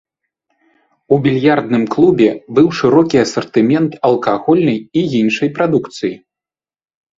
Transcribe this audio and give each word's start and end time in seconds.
У 1.15 1.19
більярдным 1.27 1.83
клубе 1.97 2.29
быў 2.57 2.67
шырокі 2.79 3.17
асартымент 3.25 3.91
алкагольнай 4.11 4.79
і 5.01 5.07
іншай 5.21 5.49
прадукцыі. 5.61 6.15